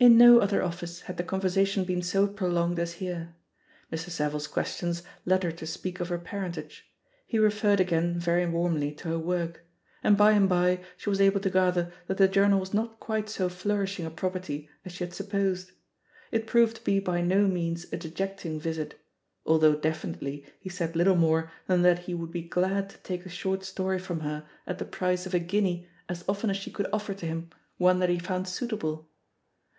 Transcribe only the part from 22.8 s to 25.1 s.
to take a short story from her at THE POSITION OF PEGGY HARPER «09 the